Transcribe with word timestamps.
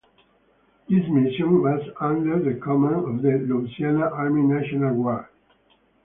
This 0.89 1.07
mission 1.09 1.61
was 1.61 1.87
under 1.99 2.39
the 2.39 2.59
command 2.59 3.05
of 3.05 3.21
the 3.21 3.37
Louisiana 3.47 4.05
Army 4.11 4.41
National 4.41 4.99
Guard. 5.03 5.27